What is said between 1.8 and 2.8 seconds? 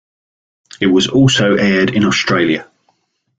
in Australia.